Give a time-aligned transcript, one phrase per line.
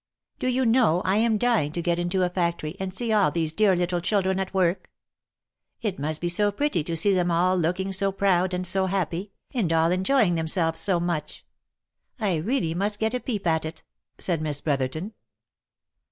[0.39, 3.53] Do you know I am dying to get into a factory, and see all these
[3.53, 4.89] dear little children at work.
[5.83, 9.31] It must be so pretty to see them all looking so proud and so happy,
[9.53, 11.45] and all enjoying themselves so much!
[12.19, 13.83] I really must get a peep at it,"
[14.17, 15.13] said Miss Brotherton.